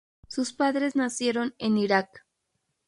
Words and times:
Sus 0.27 0.51
padres 0.51 0.95
nacieron 0.95 1.53
en 1.59 1.77
Irak. 1.77 2.25